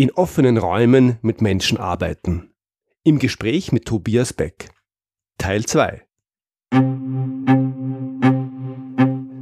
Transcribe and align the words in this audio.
in 0.00 0.12
offenen 0.12 0.58
Räumen 0.58 1.18
mit 1.22 1.42
Menschen 1.42 1.76
arbeiten. 1.76 2.52
Im 3.02 3.18
Gespräch 3.18 3.72
mit 3.72 3.84
Tobias 3.84 4.32
Beck. 4.32 4.70
Teil 5.38 5.66
2. 5.66 6.04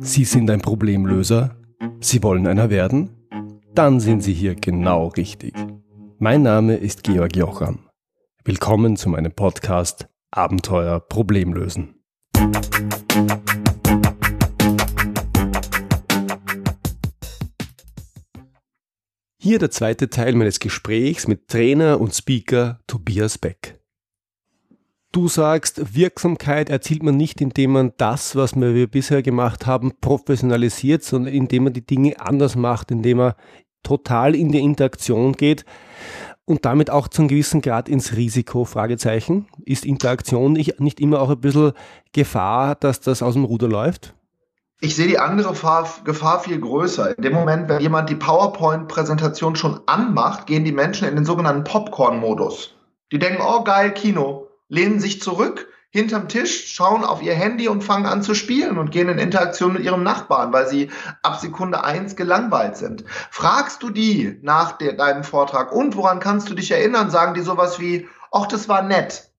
Sie 0.00 0.24
sind 0.24 0.50
ein 0.50 0.62
Problemlöser? 0.62 1.56
Sie 2.00 2.22
wollen 2.22 2.46
einer 2.46 2.70
werden? 2.70 3.10
Dann 3.74 4.00
sind 4.00 4.22
Sie 4.22 4.32
hier 4.32 4.54
genau 4.54 5.08
richtig. 5.08 5.52
Mein 6.18 6.42
Name 6.42 6.76
ist 6.76 7.04
Georg 7.04 7.36
Jocham. 7.36 7.90
Willkommen 8.42 8.96
zu 8.96 9.10
meinem 9.10 9.32
Podcast 9.32 10.08
Abenteuer 10.30 11.00
Problemlösen. 11.00 11.96
Hier 19.46 19.60
der 19.60 19.70
zweite 19.70 20.10
Teil 20.10 20.34
meines 20.34 20.58
Gesprächs 20.58 21.28
mit 21.28 21.46
Trainer 21.46 22.00
und 22.00 22.12
Speaker 22.12 22.80
Tobias 22.88 23.38
Beck. 23.38 23.78
Du 25.12 25.28
sagst, 25.28 25.94
Wirksamkeit 25.94 26.68
erzielt 26.68 27.04
man 27.04 27.16
nicht, 27.16 27.40
indem 27.40 27.70
man 27.70 27.92
das, 27.96 28.34
was 28.34 28.56
wir 28.56 28.88
bisher 28.88 29.22
gemacht 29.22 29.64
haben, 29.64 29.92
professionalisiert, 30.00 31.04
sondern 31.04 31.32
indem 31.32 31.62
man 31.62 31.72
die 31.72 31.86
Dinge 31.86 32.18
anders 32.18 32.56
macht, 32.56 32.90
indem 32.90 33.18
man 33.18 33.34
total 33.84 34.34
in 34.34 34.50
die 34.50 34.58
Interaktion 34.58 35.34
geht 35.34 35.64
und 36.44 36.64
damit 36.64 36.90
auch 36.90 37.06
zu 37.06 37.22
einem 37.22 37.28
gewissen 37.28 37.60
Grad 37.60 37.88
ins 37.88 38.16
Risiko, 38.16 38.64
Fragezeichen. 38.64 39.46
Ist 39.64 39.86
Interaktion 39.86 40.54
nicht, 40.54 40.98
immer 40.98 41.20
auch 41.20 41.30
ein 41.30 41.40
bisschen 41.40 41.70
Gefahr, 42.10 42.74
dass 42.74 42.98
das 42.98 43.22
aus 43.22 43.34
dem 43.34 43.44
Ruder 43.44 43.68
läuft? 43.68 44.12
Ich 44.80 44.94
sehe 44.94 45.06
die 45.06 45.18
andere 45.18 45.48
Gefahr, 45.48 46.40
viel 46.40 46.60
größer. 46.60 47.16
In 47.16 47.22
dem 47.22 47.32
Moment, 47.32 47.68
wenn 47.68 47.80
jemand 47.80 48.10
die 48.10 48.14
PowerPoint-Präsentation 48.14 49.56
schon 49.56 49.80
anmacht, 49.86 50.46
gehen 50.46 50.64
die 50.64 50.72
Menschen 50.72 51.08
in 51.08 51.14
den 51.14 51.24
sogenannten 51.24 51.64
Popcorn-Modus. 51.64 52.74
Die 53.10 53.18
denken, 53.18 53.42
oh 53.42 53.64
geil, 53.64 53.94
Kino, 53.94 54.48
lehnen 54.68 55.00
sich 55.00 55.22
zurück 55.22 55.66
hinterm 55.96 56.28
Tisch, 56.28 56.74
schauen 56.74 57.04
auf 57.04 57.22
ihr 57.22 57.34
Handy 57.34 57.68
und 57.68 57.82
fangen 57.82 58.04
an 58.04 58.22
zu 58.22 58.34
spielen 58.34 58.76
und 58.76 58.90
gehen 58.90 59.08
in 59.08 59.18
Interaktion 59.18 59.72
mit 59.72 59.82
ihrem 59.82 60.02
Nachbarn, 60.02 60.52
weil 60.52 60.68
sie 60.68 60.90
ab 61.22 61.40
Sekunde 61.40 61.84
eins 61.84 62.16
gelangweilt 62.16 62.76
sind. 62.76 63.04
Fragst 63.30 63.82
du 63.82 63.88
die 63.88 64.38
nach 64.42 64.72
deinem 64.72 65.24
Vortrag 65.24 65.72
und 65.72 65.96
woran 65.96 66.20
kannst 66.20 66.50
du 66.50 66.54
dich 66.54 66.70
erinnern, 66.70 67.10
sagen 67.10 67.32
die 67.32 67.40
sowas 67.40 67.80
wie, 67.80 68.08
ach, 68.30 68.46
das 68.46 68.68
war 68.68 68.82
nett. 68.82 69.30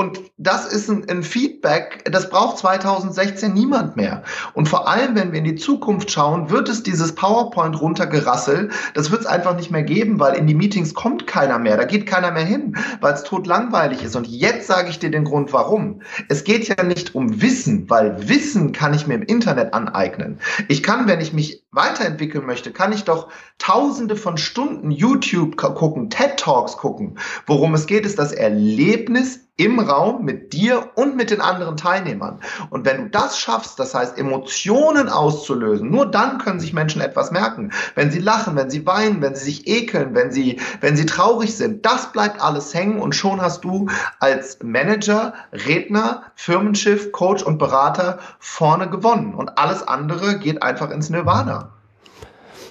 Und 0.00 0.18
das 0.38 0.64
ist 0.64 0.88
ein, 0.88 1.06
ein, 1.10 1.22
Feedback, 1.22 2.10
das 2.10 2.30
braucht 2.30 2.56
2016 2.56 3.52
niemand 3.52 3.96
mehr. 3.96 4.22
Und 4.54 4.66
vor 4.66 4.88
allem, 4.88 5.14
wenn 5.14 5.32
wir 5.32 5.40
in 5.40 5.44
die 5.44 5.56
Zukunft 5.56 6.10
schauen, 6.10 6.48
wird 6.48 6.70
es 6.70 6.82
dieses 6.82 7.14
PowerPoint 7.14 7.78
runtergerassel. 7.78 8.70
Das 8.94 9.10
wird 9.10 9.20
es 9.20 9.26
einfach 9.26 9.54
nicht 9.56 9.70
mehr 9.70 9.82
geben, 9.82 10.18
weil 10.18 10.36
in 10.36 10.46
die 10.46 10.54
Meetings 10.54 10.94
kommt 10.94 11.26
keiner 11.26 11.58
mehr. 11.58 11.76
Da 11.76 11.84
geht 11.84 12.06
keiner 12.06 12.30
mehr 12.30 12.46
hin, 12.46 12.78
weil 13.02 13.12
es 13.12 13.24
totlangweilig 13.24 14.02
ist. 14.02 14.16
Und 14.16 14.26
jetzt 14.26 14.68
sage 14.68 14.88
ich 14.88 14.98
dir 14.98 15.10
den 15.10 15.24
Grund, 15.24 15.52
warum. 15.52 16.00
Es 16.30 16.44
geht 16.44 16.66
ja 16.66 16.82
nicht 16.82 17.14
um 17.14 17.42
Wissen, 17.42 17.90
weil 17.90 18.26
Wissen 18.26 18.72
kann 18.72 18.94
ich 18.94 19.06
mir 19.06 19.16
im 19.16 19.22
Internet 19.22 19.74
aneignen. 19.74 20.38
Ich 20.68 20.82
kann, 20.82 21.08
wenn 21.08 21.20
ich 21.20 21.34
mich 21.34 21.62
weiterentwickeln 21.72 22.46
möchte, 22.46 22.72
kann 22.72 22.94
ich 22.94 23.04
doch 23.04 23.28
tausende 23.58 24.16
von 24.16 24.38
Stunden 24.38 24.90
YouTube 24.90 25.58
gucken, 25.58 26.08
TED 26.08 26.38
Talks 26.38 26.78
gucken. 26.78 27.18
Worum 27.46 27.74
es 27.74 27.86
geht, 27.86 28.06
ist 28.06 28.18
das 28.18 28.32
Erlebnis 28.32 29.49
im 29.56 29.78
Raum 29.78 30.24
mit 30.24 30.52
dir 30.52 30.90
und 30.94 31.16
mit 31.16 31.30
den 31.30 31.40
anderen 31.40 31.76
Teilnehmern. 31.76 32.40
Und 32.70 32.86
wenn 32.86 33.04
du 33.04 33.10
das 33.10 33.38
schaffst, 33.38 33.78
das 33.78 33.94
heißt 33.94 34.18
Emotionen 34.18 35.08
auszulösen, 35.08 35.90
nur 35.90 36.06
dann 36.06 36.38
können 36.38 36.60
sich 36.60 36.72
Menschen 36.72 37.02
etwas 37.02 37.30
merken. 37.30 37.70
Wenn 37.94 38.10
sie 38.10 38.20
lachen, 38.20 38.56
wenn 38.56 38.70
sie 38.70 38.86
weinen, 38.86 39.20
wenn 39.20 39.34
sie 39.34 39.44
sich 39.44 39.66
ekeln, 39.66 40.14
wenn 40.14 40.30
sie, 40.32 40.60
wenn 40.80 40.96
sie 40.96 41.06
traurig 41.06 41.56
sind, 41.56 41.84
das 41.84 42.12
bleibt 42.12 42.40
alles 42.40 42.72
hängen 42.72 43.00
und 43.00 43.14
schon 43.14 43.40
hast 43.40 43.64
du 43.64 43.88
als 44.18 44.58
Manager, 44.62 45.34
Redner, 45.52 46.22
Firmenschiff, 46.34 47.12
Coach 47.12 47.42
und 47.42 47.58
Berater 47.58 48.18
vorne 48.38 48.88
gewonnen. 48.88 49.34
Und 49.34 49.58
alles 49.58 49.86
andere 49.86 50.38
geht 50.38 50.62
einfach 50.62 50.90
ins 50.90 51.10
Nirvana. 51.10 51.70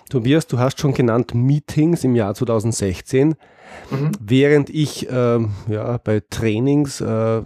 Tobias, 0.09 0.47
du 0.47 0.59
hast 0.59 0.80
schon 0.80 0.94
genannt 0.94 1.34
Meetings 1.34 2.03
im 2.03 2.16
Jahr 2.16 2.34
2016. 2.34 3.36
Mhm. 3.92 4.12
Während 4.20 4.70
ich 4.70 5.09
äh, 5.09 5.40
ja, 5.68 5.97
bei 6.03 6.22
Trainings 6.30 7.02
äh, 7.02 7.44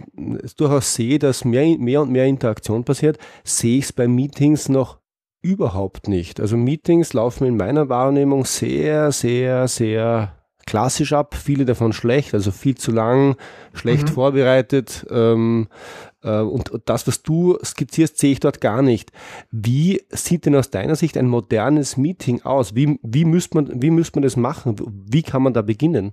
durchaus 0.56 0.94
sehe, 0.94 1.18
dass 1.18 1.44
mehr, 1.44 1.78
mehr 1.78 2.00
und 2.02 2.10
mehr 2.10 2.26
Interaktion 2.26 2.84
passiert, 2.84 3.18
sehe 3.44 3.78
ich 3.78 3.84
es 3.84 3.92
bei 3.92 4.08
Meetings 4.08 4.68
noch 4.68 4.98
überhaupt 5.42 6.08
nicht. 6.08 6.40
Also 6.40 6.56
Meetings 6.56 7.12
laufen 7.12 7.46
in 7.46 7.56
meiner 7.56 7.90
Wahrnehmung 7.90 8.46
sehr, 8.46 9.12
sehr, 9.12 9.68
sehr 9.68 10.34
klassisch 10.66 11.12
ab, 11.12 11.34
viele 11.34 11.66
davon 11.66 11.92
schlecht, 11.92 12.32
also 12.32 12.50
viel 12.50 12.76
zu 12.76 12.90
lang, 12.90 13.36
schlecht 13.74 14.08
mhm. 14.08 14.12
vorbereitet. 14.12 15.06
Ähm, 15.10 15.68
äh, 15.68 16.13
und 16.30 16.70
das, 16.86 17.06
was 17.06 17.22
du 17.22 17.58
skizzierst, 17.62 18.18
sehe 18.18 18.32
ich 18.32 18.40
dort 18.40 18.60
gar 18.60 18.82
nicht. 18.82 19.12
Wie 19.50 20.02
sieht 20.10 20.46
denn 20.46 20.56
aus 20.56 20.70
deiner 20.70 20.96
Sicht 20.96 21.16
ein 21.16 21.28
modernes 21.28 21.96
Meeting 21.96 22.42
aus? 22.42 22.74
Wie, 22.74 22.98
wie, 23.02 23.24
müsste, 23.24 23.56
man, 23.56 23.82
wie 23.82 23.90
müsste 23.90 24.18
man 24.18 24.22
das 24.22 24.36
machen? 24.36 24.76
Wie 25.08 25.22
kann 25.22 25.42
man 25.42 25.54
da 25.54 25.62
beginnen? 25.62 26.12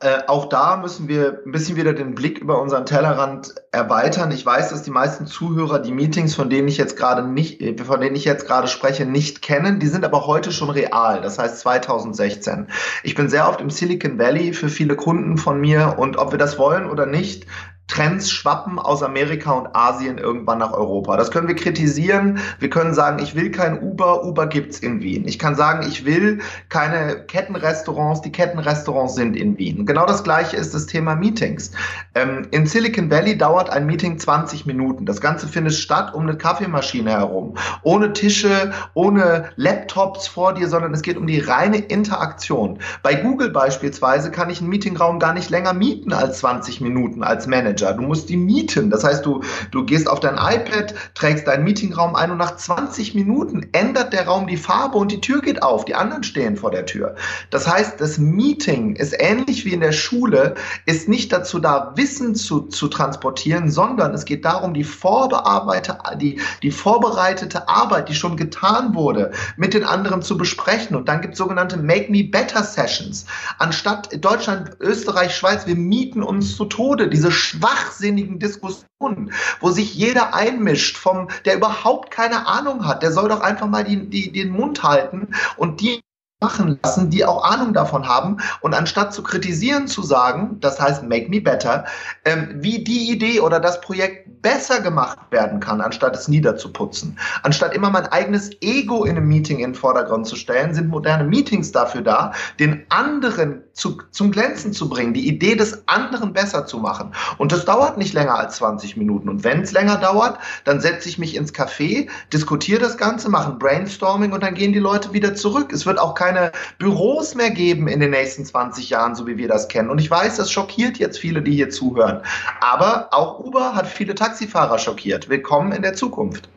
Äh, 0.00 0.20
auch 0.28 0.48
da 0.48 0.76
müssen 0.76 1.08
wir 1.08 1.42
ein 1.44 1.50
bisschen 1.50 1.74
wieder 1.74 1.92
den 1.92 2.14
Blick 2.14 2.38
über 2.38 2.62
unseren 2.62 2.86
Tellerrand 2.86 3.56
erweitern. 3.72 4.30
Ich 4.30 4.46
weiß, 4.46 4.70
dass 4.70 4.84
die 4.84 4.92
meisten 4.92 5.26
Zuhörer 5.26 5.80
die 5.80 5.90
Meetings, 5.90 6.36
von 6.36 6.48
denen 6.48 6.68
ich 6.68 6.76
jetzt 6.76 6.96
gerade 6.96 7.26
nicht, 7.26 7.60
äh, 7.60 7.76
von 7.82 8.00
denen 8.00 8.14
ich 8.14 8.24
jetzt 8.24 8.46
gerade 8.46 8.68
spreche, 8.68 9.06
nicht 9.06 9.42
kennen. 9.42 9.80
Die 9.80 9.88
sind 9.88 10.04
aber 10.04 10.24
heute 10.28 10.52
schon 10.52 10.70
real. 10.70 11.20
Das 11.20 11.40
heißt 11.40 11.58
2016. 11.58 12.68
Ich 13.02 13.16
bin 13.16 13.28
sehr 13.28 13.48
oft 13.48 13.60
im 13.60 13.70
Silicon 13.70 14.20
Valley 14.20 14.52
für 14.52 14.68
viele 14.68 14.94
Kunden 14.94 15.36
von 15.36 15.60
mir 15.60 15.96
und 15.98 16.16
ob 16.16 16.30
wir 16.30 16.38
das 16.38 16.60
wollen 16.60 16.88
oder 16.88 17.04
nicht, 17.04 17.46
Trends 17.88 18.30
schwappen 18.30 18.78
aus 18.78 19.02
Amerika 19.02 19.50
und 19.52 19.74
Asien 19.74 20.18
irgendwann 20.18 20.58
nach 20.58 20.72
Europa. 20.72 21.16
Das 21.16 21.30
können 21.30 21.48
wir 21.48 21.56
kritisieren. 21.56 22.38
Wir 22.60 22.70
können 22.70 22.94
sagen, 22.94 23.20
ich 23.20 23.34
will 23.34 23.50
kein 23.50 23.82
Uber, 23.82 24.24
Uber 24.24 24.46
gibt's 24.46 24.78
in 24.78 25.00
Wien. 25.02 25.26
Ich 25.26 25.38
kann 25.38 25.56
sagen, 25.56 25.86
ich 25.88 26.04
will 26.04 26.40
keine 26.68 27.24
Kettenrestaurants, 27.26 28.20
die 28.20 28.30
Kettenrestaurants 28.30 29.14
sind 29.14 29.34
in 29.34 29.58
Wien. 29.58 29.86
Genau 29.86 30.06
das 30.06 30.22
gleiche 30.22 30.56
ist 30.56 30.74
das 30.74 30.86
Thema 30.86 31.16
Meetings. 31.16 31.72
Ähm, 32.14 32.46
in 32.50 32.66
Silicon 32.66 33.10
Valley 33.10 33.36
dauert 33.36 33.70
ein 33.70 33.86
Meeting 33.86 34.18
20 34.18 34.66
Minuten. 34.66 35.06
Das 35.06 35.20
Ganze 35.20 35.48
findet 35.48 35.74
statt 35.74 36.14
um 36.14 36.24
eine 36.24 36.36
Kaffeemaschine 36.36 37.10
herum. 37.10 37.56
Ohne 37.82 38.12
Tische, 38.12 38.72
ohne 38.92 39.50
Laptops 39.56 40.28
vor 40.28 40.52
dir, 40.52 40.68
sondern 40.68 40.92
es 40.92 41.00
geht 41.02 41.16
um 41.16 41.26
die 41.26 41.40
reine 41.40 41.78
Interaktion. 41.78 42.78
Bei 43.02 43.14
Google 43.14 43.50
beispielsweise 43.50 44.30
kann 44.30 44.50
ich 44.50 44.60
einen 44.60 44.68
Meetingraum 44.68 45.18
gar 45.18 45.32
nicht 45.32 45.48
länger 45.48 45.72
mieten 45.72 46.12
als 46.12 46.40
20 46.40 46.82
Minuten 46.82 47.22
als 47.22 47.46
Manager. 47.46 47.77
Manager. 47.78 47.92
Du 47.94 48.02
musst 48.02 48.28
die 48.28 48.36
mieten. 48.36 48.90
Das 48.90 49.04
heißt, 49.04 49.24
du, 49.24 49.42
du 49.70 49.84
gehst 49.84 50.08
auf 50.08 50.20
dein 50.20 50.34
iPad, 50.34 50.94
trägst 51.14 51.46
deinen 51.46 51.64
Meetingraum 51.64 52.14
ein 52.14 52.30
und 52.30 52.38
nach 52.38 52.56
20 52.56 53.14
Minuten 53.14 53.68
ändert 53.72 54.12
der 54.12 54.26
Raum 54.26 54.46
die 54.46 54.56
Farbe 54.56 54.98
und 54.98 55.12
die 55.12 55.20
Tür 55.20 55.40
geht 55.40 55.62
auf. 55.62 55.84
Die 55.84 55.94
anderen 55.94 56.22
stehen 56.22 56.56
vor 56.56 56.70
der 56.70 56.86
Tür. 56.86 57.14
Das 57.50 57.66
heißt, 57.66 58.00
das 58.00 58.18
Meeting 58.18 58.96
ist 58.96 59.14
ähnlich 59.18 59.64
wie 59.64 59.72
in 59.72 59.80
der 59.80 59.92
Schule, 59.92 60.54
ist 60.86 61.08
nicht 61.08 61.32
dazu 61.32 61.58
da, 61.58 61.92
Wissen 61.96 62.34
zu, 62.34 62.62
zu 62.62 62.88
transportieren, 62.88 63.70
sondern 63.70 64.14
es 64.14 64.24
geht 64.24 64.44
darum, 64.44 64.74
die 64.74 64.84
vorbearbeitete, 64.84 65.98
die, 66.16 66.40
die 66.62 66.70
vorbereitete 66.70 67.68
Arbeit, 67.68 68.08
die 68.08 68.14
schon 68.14 68.36
getan 68.36 68.94
wurde, 68.94 69.32
mit 69.56 69.74
den 69.74 69.84
anderen 69.84 70.22
zu 70.22 70.36
besprechen. 70.36 70.96
Und 70.96 71.08
dann 71.08 71.20
gibt 71.20 71.34
es 71.34 71.38
sogenannte 71.38 71.76
Make 71.76 72.10
Me 72.10 72.24
Better 72.24 72.62
Sessions. 72.62 73.26
Anstatt 73.58 74.08
Deutschland, 74.24 74.70
Österreich, 74.80 75.34
Schweiz, 75.34 75.66
wir 75.66 75.76
mieten 75.76 76.22
uns 76.22 76.56
zu 76.56 76.64
Tode. 76.64 77.08
Diese 77.08 77.30
schwachen 77.30 77.67
schwachsinnigen 77.68 78.38
Diskussionen, 78.38 79.32
wo 79.60 79.70
sich 79.70 79.94
jeder 79.94 80.34
einmischt, 80.34 80.96
vom, 80.96 81.28
der 81.44 81.56
überhaupt 81.56 82.10
keine 82.10 82.46
Ahnung 82.46 82.86
hat, 82.86 83.02
der 83.02 83.12
soll 83.12 83.28
doch 83.28 83.40
einfach 83.40 83.66
mal 83.66 83.84
die, 83.84 84.08
die, 84.08 84.32
den 84.32 84.50
Mund 84.50 84.82
halten 84.82 85.28
und 85.56 85.80
die 85.80 86.00
machen 86.40 86.78
lassen, 86.82 87.10
die 87.10 87.24
auch 87.24 87.42
Ahnung 87.42 87.72
davon 87.72 88.06
haben. 88.06 88.36
Und 88.60 88.74
anstatt 88.74 89.12
zu 89.12 89.24
kritisieren 89.24 89.88
zu 89.88 90.02
sagen, 90.02 90.58
das 90.60 90.80
heißt 90.80 91.02
make 91.02 91.28
me 91.28 91.40
better, 91.40 91.84
ähm, 92.24 92.50
wie 92.54 92.84
die 92.84 93.10
Idee 93.10 93.40
oder 93.40 93.58
das 93.58 93.80
Projekt 93.80 94.27
besser 94.40 94.80
gemacht 94.80 95.18
werden 95.30 95.60
kann, 95.60 95.80
anstatt 95.80 96.16
es 96.16 96.28
niederzuputzen. 96.28 97.18
Anstatt 97.42 97.74
immer 97.74 97.90
mein 97.90 98.06
eigenes 98.06 98.50
Ego 98.60 99.04
in 99.04 99.16
einem 99.16 99.28
Meeting 99.28 99.58
in 99.58 99.72
den 99.72 99.74
Vordergrund 99.74 100.26
zu 100.26 100.36
stellen, 100.36 100.74
sind 100.74 100.88
moderne 100.88 101.24
Meetings 101.24 101.72
dafür 101.72 102.02
da, 102.02 102.32
den 102.60 102.84
anderen 102.88 103.62
zu, 103.72 104.00
zum 104.10 104.30
Glänzen 104.30 104.72
zu 104.72 104.88
bringen, 104.88 105.14
die 105.14 105.26
Idee 105.26 105.54
des 105.54 105.86
anderen 105.88 106.32
besser 106.32 106.66
zu 106.66 106.78
machen. 106.78 107.12
Und 107.38 107.52
das 107.52 107.64
dauert 107.64 107.98
nicht 107.98 108.14
länger 108.14 108.38
als 108.38 108.56
20 108.56 108.96
Minuten. 108.96 109.28
Und 109.28 109.44
wenn 109.44 109.62
es 109.62 109.72
länger 109.72 109.96
dauert, 109.96 110.38
dann 110.64 110.80
setze 110.80 111.08
ich 111.08 111.18
mich 111.18 111.36
ins 111.36 111.52
Café, 111.52 112.08
diskutiere 112.32 112.80
das 112.80 112.96
Ganze, 112.96 113.28
mache 113.28 113.52
ein 113.52 113.58
Brainstorming 113.58 114.32
und 114.32 114.42
dann 114.42 114.54
gehen 114.54 114.72
die 114.72 114.78
Leute 114.78 115.12
wieder 115.12 115.34
zurück. 115.34 115.72
Es 115.72 115.84
wird 115.84 115.98
auch 115.98 116.14
kein 116.14 116.28
keine 116.28 116.52
Büros 116.78 117.34
mehr 117.34 117.50
geben 117.50 117.88
in 117.88 118.00
den 118.00 118.10
nächsten 118.10 118.44
20 118.44 118.90
Jahren, 118.90 119.14
so 119.14 119.26
wie 119.26 119.36
wir 119.36 119.48
das 119.48 119.68
kennen. 119.68 119.90
Und 119.90 119.98
ich 119.98 120.10
weiß, 120.10 120.36
das 120.36 120.50
schockiert 120.50 120.98
jetzt 120.98 121.18
viele, 121.18 121.42
die 121.42 121.52
hier 121.52 121.70
zuhören. 121.70 122.22
Aber 122.60 123.08
auch 123.12 123.38
Uber 123.38 123.74
hat 123.74 123.86
viele 123.86 124.14
Taxifahrer 124.28 124.78
schockiert. 124.78 125.30
Willkommen 125.30 125.72
in 125.72 125.80
der 125.80 125.94
Zukunft. 125.94 126.50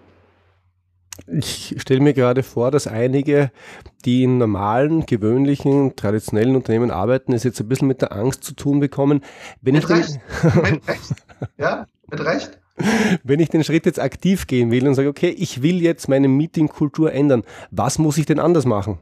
Ich 1.25 1.73
stelle 1.77 2.01
mir 2.01 2.13
gerade 2.13 2.43
vor, 2.43 2.69
dass 2.69 2.85
einige, 2.85 3.49
die 4.03 4.23
in 4.23 4.37
normalen, 4.37 5.05
gewöhnlichen, 5.05 5.95
traditionellen 5.95 6.57
Unternehmen 6.57 6.91
arbeiten, 6.91 7.31
es 7.31 7.45
jetzt 7.45 7.61
ein 7.61 7.69
bisschen 7.69 7.87
mit 7.87 8.01
der 8.01 8.11
Angst 8.11 8.43
zu 8.43 8.55
tun 8.55 8.81
bekommen. 8.81 9.21
Wenn 9.61 9.75
mit 9.75 9.85
ich 9.85 9.89
Recht. 9.89 10.19
Mit 10.53 10.85
Recht. 10.85 11.13
Ja, 11.57 11.87
mit 12.09 12.19
Recht. 12.19 12.59
Wenn 13.23 13.39
ich 13.39 13.47
den 13.47 13.63
Schritt 13.63 13.85
jetzt 13.85 14.01
aktiv 14.01 14.47
gehen 14.47 14.69
will 14.69 14.85
und 14.85 14.95
sage, 14.95 15.07
okay, 15.07 15.29
ich 15.29 15.61
will 15.61 15.81
jetzt 15.81 16.09
meine 16.09 16.27
Meetingkultur 16.27 17.13
ändern, 17.13 17.43
was 17.69 17.99
muss 17.99 18.17
ich 18.17 18.25
denn 18.25 18.39
anders 18.39 18.65
machen? 18.65 18.99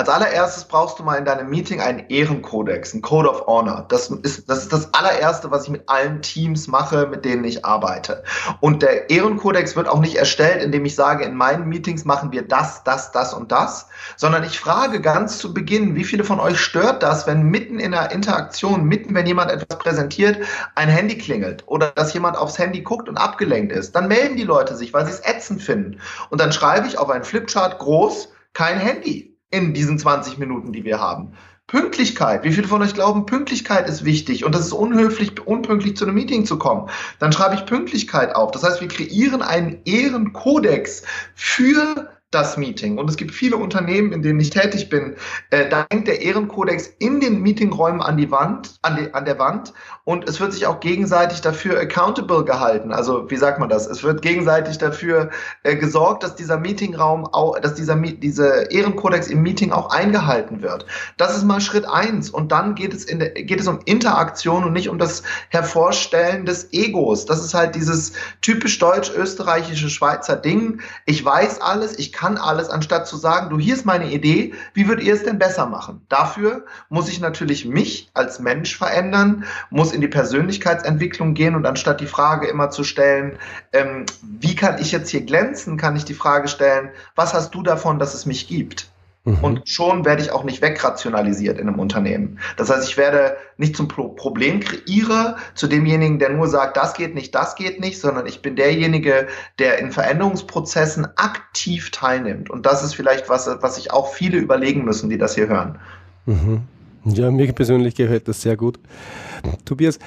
Als 0.00 0.08
allererstes 0.08 0.64
brauchst 0.64 0.98
du 0.98 1.02
mal 1.02 1.16
in 1.16 1.26
deinem 1.26 1.50
Meeting 1.50 1.82
einen 1.82 2.08
Ehrenkodex, 2.08 2.94
ein 2.94 3.02
Code 3.02 3.28
of 3.28 3.46
Honor. 3.46 3.84
Das 3.90 4.08
ist, 4.08 4.48
das 4.48 4.62
ist 4.62 4.72
das 4.72 4.94
allererste, 4.94 5.50
was 5.50 5.64
ich 5.64 5.68
mit 5.68 5.86
allen 5.90 6.22
Teams 6.22 6.68
mache, 6.68 7.06
mit 7.06 7.26
denen 7.26 7.44
ich 7.44 7.66
arbeite. 7.66 8.24
Und 8.60 8.80
der 8.80 9.10
Ehrenkodex 9.10 9.76
wird 9.76 9.88
auch 9.88 10.00
nicht 10.00 10.16
erstellt, 10.16 10.62
indem 10.62 10.86
ich 10.86 10.94
sage, 10.94 11.26
in 11.26 11.34
meinen 11.34 11.68
Meetings 11.68 12.06
machen 12.06 12.32
wir 12.32 12.48
das, 12.48 12.82
das, 12.82 13.12
das 13.12 13.34
und 13.34 13.52
das, 13.52 13.88
sondern 14.16 14.42
ich 14.42 14.58
frage 14.58 15.02
ganz 15.02 15.36
zu 15.36 15.52
Beginn, 15.52 15.94
wie 15.94 16.04
viele 16.04 16.24
von 16.24 16.40
euch 16.40 16.58
stört 16.58 17.02
das, 17.02 17.26
wenn 17.26 17.42
mitten 17.42 17.78
in 17.78 17.92
einer 17.92 18.10
Interaktion, 18.10 18.84
mitten 18.84 19.14
wenn 19.14 19.26
jemand 19.26 19.50
etwas 19.50 19.78
präsentiert, 19.78 20.38
ein 20.76 20.88
Handy 20.88 21.18
klingelt 21.18 21.64
oder 21.66 21.90
dass 21.90 22.14
jemand 22.14 22.38
aufs 22.38 22.58
Handy 22.58 22.80
guckt 22.80 23.06
und 23.06 23.18
abgelenkt 23.18 23.70
ist. 23.70 23.94
Dann 23.94 24.08
melden 24.08 24.36
die 24.36 24.44
Leute 24.44 24.76
sich, 24.76 24.94
weil 24.94 25.04
sie 25.04 25.12
es 25.12 25.20
ätzend 25.26 25.60
finden. 25.60 26.00
Und 26.30 26.40
dann 26.40 26.52
schreibe 26.52 26.86
ich 26.86 26.96
auf 26.96 27.10
einen 27.10 27.24
Flipchart 27.24 27.78
groß, 27.78 28.32
kein 28.54 28.78
Handy 28.78 29.30
in 29.50 29.74
diesen 29.74 29.98
20 29.98 30.38
Minuten, 30.38 30.72
die 30.72 30.84
wir 30.84 31.00
haben. 31.00 31.32
Pünktlichkeit. 31.66 32.42
Wie 32.42 32.52
viele 32.52 32.66
von 32.66 32.82
euch 32.82 32.94
glauben, 32.94 33.26
Pünktlichkeit 33.26 33.88
ist 33.88 34.04
wichtig 34.04 34.44
und 34.44 34.54
das 34.54 34.66
ist 34.66 34.72
unhöflich, 34.72 35.46
unpünktlich 35.46 35.96
zu 35.96 36.04
einem 36.04 36.14
Meeting 36.14 36.44
zu 36.44 36.58
kommen? 36.58 36.90
Dann 37.20 37.32
schreibe 37.32 37.54
ich 37.54 37.66
Pünktlichkeit 37.66 38.34
auf. 38.34 38.50
Das 38.50 38.64
heißt, 38.64 38.80
wir 38.80 38.88
kreieren 38.88 39.40
einen 39.40 39.80
Ehrenkodex 39.84 41.04
für 41.36 42.10
das 42.30 42.56
Meeting. 42.56 42.98
Und 42.98 43.10
es 43.10 43.16
gibt 43.16 43.32
viele 43.32 43.56
Unternehmen, 43.56 44.12
in 44.12 44.22
denen 44.22 44.38
ich 44.38 44.50
tätig 44.50 44.88
bin. 44.88 45.16
Äh, 45.50 45.68
da 45.68 45.86
hängt 45.90 46.06
der 46.06 46.22
Ehrenkodex 46.22 46.86
in 46.98 47.18
den 47.18 47.42
Meetingräumen 47.42 48.00
an 48.00 48.16
die 48.16 48.30
Wand, 48.30 48.78
an, 48.82 48.96
die, 48.96 49.12
an 49.12 49.24
der 49.24 49.38
Wand. 49.40 49.72
Und 50.04 50.28
es 50.28 50.38
wird 50.38 50.52
sich 50.52 50.66
auch 50.66 50.78
gegenseitig 50.78 51.40
dafür 51.40 51.80
accountable 51.80 52.44
gehalten. 52.44 52.92
Also 52.92 53.28
wie 53.30 53.36
sagt 53.36 53.58
man 53.58 53.68
das? 53.68 53.86
Es 53.86 54.04
wird 54.04 54.22
gegenseitig 54.22 54.78
dafür 54.78 55.30
äh, 55.64 55.74
gesorgt, 55.74 56.22
dass 56.22 56.36
dieser 56.36 56.56
Meetingraum, 56.56 57.26
auch, 57.26 57.58
dass 57.58 57.74
dieser 57.74 57.96
dieser 57.96 58.70
Ehrenkodex 58.70 59.26
im 59.26 59.42
Meeting 59.42 59.72
auch 59.72 59.90
eingehalten 59.90 60.62
wird. 60.62 60.86
Das 61.16 61.36
ist 61.36 61.44
mal 61.44 61.60
Schritt 61.60 61.86
eins. 61.88 62.30
Und 62.30 62.52
dann 62.52 62.76
geht 62.76 62.94
es 62.94 63.04
in 63.04 63.18
der, 63.18 63.30
geht 63.30 63.60
es 63.60 63.66
um 63.66 63.80
Interaktion 63.86 64.62
und 64.62 64.72
nicht 64.72 64.88
um 64.88 64.98
das 64.98 65.24
Hervorstellen 65.48 66.46
des 66.46 66.72
Egos. 66.72 67.26
Das 67.26 67.44
ist 67.44 67.54
halt 67.54 67.74
dieses 67.74 68.12
typisch 68.40 68.78
deutsch-österreichische 68.78 69.90
Schweizer 69.90 70.36
Ding. 70.36 70.80
Ich 71.06 71.24
weiß 71.24 71.60
alles, 71.60 71.98
ich 71.98 72.12
kann 72.12 72.19
alles, 72.38 72.68
anstatt 72.68 73.06
zu 73.06 73.16
sagen, 73.16 73.50
du, 73.50 73.58
hier 73.58 73.74
ist 73.74 73.86
meine 73.86 74.10
Idee, 74.12 74.54
wie 74.74 74.88
würdet 74.88 75.04
ihr 75.04 75.14
es 75.14 75.22
denn 75.22 75.38
besser 75.38 75.66
machen? 75.66 76.04
Dafür 76.08 76.64
muss 76.88 77.08
ich 77.08 77.20
natürlich 77.20 77.64
mich 77.64 78.10
als 78.14 78.40
Mensch 78.40 78.76
verändern, 78.76 79.44
muss 79.70 79.92
in 79.92 80.00
die 80.00 80.08
Persönlichkeitsentwicklung 80.08 81.34
gehen 81.34 81.54
und 81.54 81.66
anstatt 81.66 82.00
die 82.00 82.06
Frage 82.06 82.46
immer 82.46 82.70
zu 82.70 82.84
stellen, 82.84 83.38
ähm, 83.72 84.06
wie 84.22 84.54
kann 84.54 84.78
ich 84.80 84.92
jetzt 84.92 85.10
hier 85.10 85.22
glänzen, 85.22 85.76
kann 85.76 85.96
ich 85.96 86.04
die 86.04 86.14
Frage 86.14 86.48
stellen, 86.48 86.90
was 87.14 87.34
hast 87.34 87.54
du 87.54 87.62
davon, 87.62 87.98
dass 87.98 88.14
es 88.14 88.26
mich 88.26 88.48
gibt? 88.48 88.90
Mhm. 89.24 89.44
Und 89.44 89.68
schon 89.68 90.04
werde 90.06 90.22
ich 90.22 90.32
auch 90.32 90.44
nicht 90.44 90.62
wegrationalisiert 90.62 91.58
in 91.58 91.68
einem 91.68 91.78
Unternehmen. 91.78 92.38
Das 92.56 92.70
heißt, 92.70 92.88
ich 92.88 92.96
werde 92.96 93.36
nicht 93.58 93.76
zum 93.76 93.86
Pro 93.86 94.08
Problemkreierer, 94.08 95.36
zu 95.54 95.66
demjenigen, 95.66 96.18
der 96.18 96.30
nur 96.30 96.48
sagt, 96.48 96.78
das 96.78 96.94
geht 96.94 97.14
nicht, 97.14 97.34
das 97.34 97.54
geht 97.54 97.80
nicht, 97.80 98.00
sondern 98.00 98.26
ich 98.26 98.40
bin 98.40 98.56
derjenige, 98.56 99.28
der 99.58 99.78
in 99.78 99.92
Veränderungsprozessen 99.92 101.06
aktiv 101.16 101.90
teilnimmt. 101.90 102.48
Und 102.48 102.64
das 102.64 102.82
ist 102.82 102.94
vielleicht 102.94 103.28
was, 103.28 103.46
was 103.60 103.74
sich 103.74 103.92
auch 103.92 104.12
viele 104.12 104.38
überlegen 104.38 104.84
müssen, 104.84 105.10
die 105.10 105.18
das 105.18 105.34
hier 105.34 105.48
hören. 105.48 105.78
Mhm. 106.24 106.62
Ja, 107.04 107.30
mir 107.30 107.52
persönlich 107.52 107.94
gefällt 107.94 108.28
das 108.28 108.42
sehr 108.42 108.56
gut. 108.56 108.78
Tobias, 109.64 109.98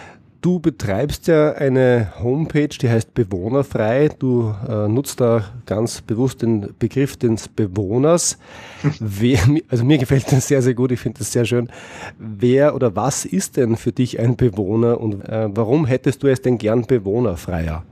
Du 0.43 0.59
betreibst 0.59 1.27
ja 1.27 1.53
eine 1.53 2.11
Homepage, 2.21 2.67
die 2.67 2.89
heißt 2.89 3.13
Bewohnerfrei. 3.13 4.09
Du 4.19 4.53
äh, 4.67 4.89
nutzt 4.89 5.21
da 5.21 5.45
ganz 5.65 6.01
bewusst 6.01 6.41
den 6.41 6.75
Begriff 6.79 7.15
des 7.15 7.47
Bewohners. 7.47 8.37
Wer, 8.99 9.39
also 9.69 9.85
mir 9.85 9.97
gefällt 9.97 10.29
das 10.33 10.49
sehr, 10.49 10.61
sehr 10.61 10.73
gut. 10.73 10.91
Ich 10.91 10.99
finde 10.99 11.19
das 11.19 11.31
sehr 11.31 11.45
schön. 11.45 11.69
Wer 12.17 12.75
oder 12.75 12.93
was 12.93 13.23
ist 13.23 13.55
denn 13.55 13.77
für 13.77 13.93
dich 13.93 14.19
ein 14.19 14.35
Bewohner 14.35 14.99
und 14.99 15.21
äh, 15.29 15.47
warum 15.49 15.85
hättest 15.85 16.23
du 16.23 16.27
es 16.27 16.41
denn 16.41 16.57
gern 16.57 16.85
bewohnerfreier? 16.87 17.85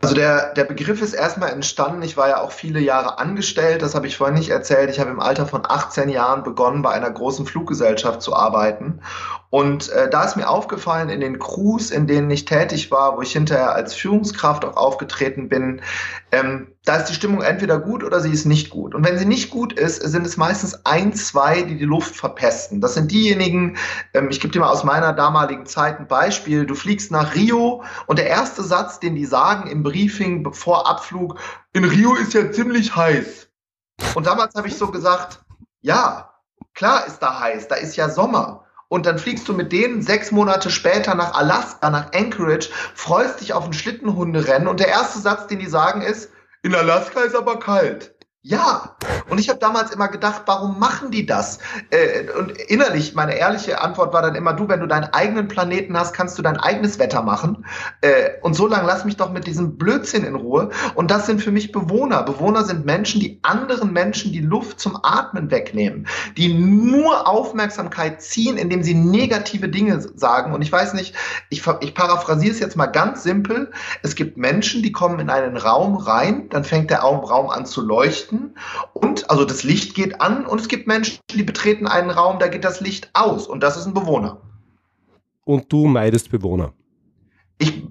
Also 0.00 0.14
der, 0.14 0.54
der 0.54 0.64
Begriff 0.64 1.02
ist 1.02 1.12
erstmal 1.12 1.50
entstanden. 1.50 2.00
Ich 2.00 2.16
war 2.16 2.30
ja 2.30 2.40
auch 2.40 2.52
viele 2.52 2.80
Jahre 2.80 3.18
angestellt, 3.18 3.82
das 3.82 3.94
habe 3.94 4.06
ich 4.06 4.16
vorhin 4.16 4.36
nicht 4.36 4.48
erzählt. 4.48 4.88
Ich 4.88 4.98
habe 4.98 5.10
im 5.10 5.20
Alter 5.20 5.46
von 5.46 5.60
18 5.64 6.08
Jahren 6.08 6.42
begonnen, 6.42 6.80
bei 6.80 6.90
einer 6.90 7.10
großen 7.10 7.44
Fluggesellschaft 7.44 8.22
zu 8.22 8.34
arbeiten. 8.34 9.00
Und 9.52 9.90
äh, 9.90 10.08
da 10.08 10.24
ist 10.24 10.36
mir 10.36 10.48
aufgefallen, 10.48 11.10
in 11.10 11.20
den 11.20 11.38
Crews, 11.38 11.90
in 11.90 12.06
denen 12.06 12.30
ich 12.30 12.46
tätig 12.46 12.90
war, 12.90 13.18
wo 13.18 13.20
ich 13.20 13.32
hinterher 13.32 13.74
als 13.74 13.92
Führungskraft 13.92 14.64
auch 14.64 14.78
aufgetreten 14.78 15.50
bin, 15.50 15.82
ähm, 16.32 16.68
da 16.86 16.96
ist 16.96 17.10
die 17.10 17.14
Stimmung 17.14 17.42
entweder 17.42 17.78
gut 17.78 18.02
oder 18.02 18.20
sie 18.20 18.32
ist 18.32 18.46
nicht 18.46 18.70
gut. 18.70 18.94
Und 18.94 19.04
wenn 19.04 19.18
sie 19.18 19.26
nicht 19.26 19.50
gut 19.50 19.74
ist, 19.74 20.00
sind 20.00 20.26
es 20.26 20.38
meistens 20.38 20.86
ein, 20.86 21.12
zwei, 21.12 21.60
die 21.60 21.76
die 21.76 21.84
Luft 21.84 22.16
verpesten. 22.16 22.80
Das 22.80 22.94
sind 22.94 23.12
diejenigen, 23.12 23.76
ähm, 24.14 24.30
ich 24.30 24.40
gebe 24.40 24.54
dir 24.54 24.60
mal 24.60 24.70
aus 24.70 24.84
meiner 24.84 25.12
damaligen 25.12 25.66
Zeit 25.66 26.00
ein 26.00 26.08
Beispiel, 26.08 26.64
du 26.64 26.74
fliegst 26.74 27.10
nach 27.10 27.34
Rio 27.34 27.84
und 28.06 28.18
der 28.18 28.28
erste 28.28 28.62
Satz, 28.62 29.00
den 29.00 29.16
die 29.16 29.26
sagen 29.26 29.68
im 29.68 29.82
Briefing 29.82 30.50
vor 30.54 30.88
Abflug, 30.88 31.38
in 31.74 31.84
Rio 31.84 32.14
ist 32.14 32.32
ja 32.32 32.50
ziemlich 32.50 32.96
heiß. 32.96 33.50
Und 34.14 34.26
damals 34.26 34.54
habe 34.54 34.68
ich 34.68 34.78
so 34.78 34.90
gesagt, 34.90 35.44
ja, 35.82 36.30
klar 36.72 37.06
ist 37.06 37.18
da 37.18 37.38
heiß, 37.38 37.68
da 37.68 37.74
ist 37.74 37.96
ja 37.96 38.08
Sommer 38.08 38.61
und 38.92 39.06
dann 39.06 39.18
fliegst 39.18 39.48
du 39.48 39.54
mit 39.54 39.72
denen 39.72 40.02
sechs 40.02 40.30
Monate 40.32 40.68
später 40.68 41.14
nach 41.14 41.32
Alaska, 41.32 41.88
nach 41.88 42.12
Anchorage, 42.12 42.68
freust 42.94 43.40
dich 43.40 43.54
auf 43.54 43.64
ein 43.64 43.72
Schlittenhunderennen 43.72 44.68
und 44.68 44.80
der 44.80 44.88
erste 44.88 45.18
Satz, 45.18 45.46
den 45.46 45.60
die 45.60 45.66
sagen 45.66 46.02
ist, 46.02 46.30
in 46.62 46.74
Alaska 46.74 47.22
ist 47.22 47.34
aber 47.34 47.58
kalt. 47.58 48.14
Ja, 48.44 48.96
und 49.28 49.38
ich 49.38 49.48
habe 49.48 49.60
damals 49.60 49.92
immer 49.92 50.08
gedacht, 50.08 50.42
warum 50.46 50.80
machen 50.80 51.12
die 51.12 51.26
das? 51.26 51.60
Äh, 51.90 52.28
und 52.36 52.50
innerlich, 52.50 53.14
meine 53.14 53.36
ehrliche 53.36 53.80
Antwort 53.80 54.12
war 54.12 54.20
dann 54.20 54.34
immer, 54.34 54.52
du, 54.52 54.68
wenn 54.68 54.80
du 54.80 54.88
deinen 54.88 55.04
eigenen 55.12 55.46
Planeten 55.46 55.96
hast, 55.96 56.12
kannst 56.12 56.36
du 56.38 56.42
dein 56.42 56.56
eigenes 56.56 56.98
Wetter 56.98 57.22
machen. 57.22 57.64
Äh, 58.00 58.30
und 58.40 58.54
so 58.54 58.66
lange 58.66 58.84
lass 58.84 59.04
mich 59.04 59.16
doch 59.16 59.30
mit 59.30 59.46
diesem 59.46 59.76
Blödsinn 59.78 60.24
in 60.24 60.34
Ruhe. 60.34 60.70
Und 60.96 61.12
das 61.12 61.26
sind 61.26 61.40
für 61.40 61.52
mich 61.52 61.70
Bewohner. 61.70 62.24
Bewohner 62.24 62.64
sind 62.64 62.84
Menschen, 62.84 63.20
die 63.20 63.38
anderen 63.42 63.92
Menschen 63.92 64.32
die 64.32 64.40
Luft 64.40 64.80
zum 64.80 64.98
Atmen 65.04 65.52
wegnehmen, 65.52 66.08
die 66.36 66.52
nur 66.52 67.28
Aufmerksamkeit 67.28 68.22
ziehen, 68.22 68.56
indem 68.56 68.82
sie 68.82 68.94
negative 68.94 69.68
Dinge 69.68 70.00
sagen. 70.16 70.52
Und 70.52 70.62
ich 70.62 70.72
weiß 70.72 70.94
nicht, 70.94 71.14
ich, 71.48 71.62
ich 71.78 71.94
paraphrasiere 71.94 72.52
es 72.52 72.58
jetzt 72.58 72.76
mal 72.76 72.86
ganz 72.86 73.22
simpel. 73.22 73.70
Es 74.02 74.16
gibt 74.16 74.36
Menschen, 74.36 74.82
die 74.82 74.90
kommen 74.90 75.20
in 75.20 75.30
einen 75.30 75.56
Raum 75.56 75.94
rein, 75.94 76.48
dann 76.48 76.64
fängt 76.64 76.90
der 76.90 77.02
Raum 77.02 77.48
an 77.48 77.66
zu 77.66 77.82
leuchten 77.82 78.31
leuchten 78.32 78.56
und 78.92 79.30
also 79.30 79.44
das 79.44 79.62
Licht 79.62 79.94
geht 79.94 80.20
an 80.20 80.46
und 80.46 80.60
es 80.60 80.68
gibt 80.68 80.86
Menschen, 80.86 81.20
die 81.30 81.42
betreten 81.42 81.86
einen 81.86 82.10
Raum, 82.10 82.38
da 82.38 82.48
geht 82.48 82.64
das 82.64 82.80
Licht 82.80 83.10
aus 83.12 83.46
und 83.46 83.62
das 83.62 83.76
ist 83.76 83.86
ein 83.86 83.94
Bewohner. 83.94 84.40
Und 85.44 85.72
du 85.72 85.86
meidest 85.86 86.30
Bewohner. 86.30 86.72
Ich, 87.58 87.84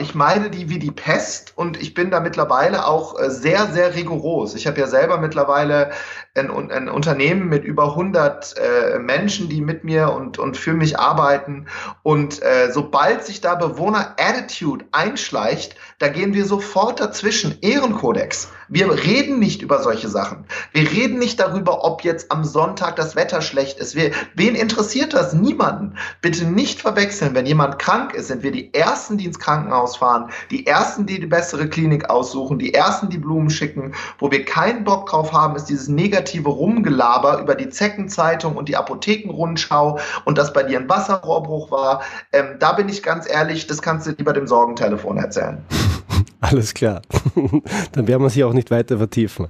ich 0.00 0.14
meide 0.14 0.50
die 0.50 0.68
wie 0.68 0.78
die 0.78 0.90
Pest 0.90 1.54
und 1.56 1.80
ich 1.80 1.94
bin 1.94 2.10
da 2.10 2.20
mittlerweile 2.20 2.86
auch 2.86 3.18
äh, 3.18 3.30
sehr, 3.30 3.68
sehr 3.68 3.94
rigoros. 3.94 4.54
Ich 4.54 4.66
habe 4.66 4.78
ja 4.78 4.86
selber 4.86 5.16
mittlerweile 5.16 5.92
ein, 6.34 6.50
ein 6.70 6.90
Unternehmen 6.90 7.48
mit 7.48 7.64
über 7.64 7.90
100 7.90 8.54
äh, 8.58 8.98
Menschen, 8.98 9.48
die 9.48 9.62
mit 9.62 9.82
mir 9.82 10.12
und, 10.12 10.38
und 10.38 10.58
für 10.58 10.74
mich 10.74 10.98
arbeiten. 10.98 11.68
Und 12.02 12.42
äh, 12.42 12.70
sobald 12.70 13.24
sich 13.24 13.40
da 13.40 13.54
Bewohner-Attitude 13.54 14.84
einschleicht, 14.92 15.76
da 15.98 16.08
gehen 16.08 16.34
wir 16.34 16.44
sofort 16.44 17.00
dazwischen. 17.00 17.58
Ehrenkodex. 17.60 18.48
Wir 18.68 18.90
reden 18.90 19.38
nicht 19.38 19.62
über 19.62 19.82
solche 19.82 20.08
Sachen. 20.08 20.44
Wir 20.72 20.90
reden 20.90 21.18
nicht 21.18 21.38
darüber, 21.38 21.84
ob 21.84 22.02
jetzt 22.02 22.32
am 22.32 22.44
Sonntag 22.44 22.96
das 22.96 23.14
Wetter 23.14 23.42
schlecht 23.42 23.78
ist. 23.78 23.94
Wir, 23.94 24.10
wen 24.34 24.54
interessiert 24.54 25.12
das? 25.12 25.34
Niemanden. 25.34 25.96
Bitte 26.22 26.44
nicht 26.46 26.80
verwechseln. 26.80 27.34
Wenn 27.34 27.46
jemand 27.46 27.78
krank 27.78 28.14
ist, 28.14 28.28
sind 28.28 28.42
wir 28.42 28.52
die 28.52 28.72
Ersten, 28.72 29.18
die 29.18 29.26
ins 29.26 29.38
Krankenhaus 29.38 29.98
fahren, 29.98 30.30
die 30.50 30.66
Ersten, 30.66 31.04
die 31.06 31.20
die 31.20 31.26
bessere 31.26 31.68
Klinik 31.68 32.08
aussuchen, 32.08 32.58
die 32.58 32.72
Ersten, 32.72 33.10
die 33.10 33.18
Blumen 33.18 33.50
schicken. 33.50 33.92
Wo 34.18 34.30
wir 34.30 34.44
keinen 34.44 34.84
Bock 34.84 35.10
drauf 35.10 35.32
haben, 35.32 35.56
ist 35.56 35.66
dieses 35.66 35.88
negative 35.88 36.48
Rumgelaber 36.48 37.40
über 37.40 37.54
die 37.54 37.68
Zeckenzeitung 37.68 38.56
und 38.56 38.68
die 38.68 38.76
Apothekenrundschau 38.76 39.98
und 40.24 40.38
dass 40.38 40.52
bei 40.52 40.62
dir 40.62 40.80
ein 40.80 40.88
Wasserrohrbruch 40.88 41.70
war, 41.70 42.02
ähm, 42.32 42.56
da 42.58 42.72
bin 42.72 42.88
ich 42.88 43.02
ganz 43.02 43.28
ehrlich, 43.30 43.66
das 43.66 43.82
kannst 43.82 44.06
du 44.06 44.12
lieber 44.12 44.32
dem 44.32 44.46
Sorgentelefon 44.46 45.18
erzählen. 45.18 45.62
Alles 46.40 46.74
klar. 46.74 47.02
Dann 47.92 48.06
werden 48.06 48.22
wir 48.22 48.30
sie 48.30 48.44
auch 48.44 48.52
nicht 48.52 48.70
weiter 48.70 48.98
vertiefen. 48.98 49.48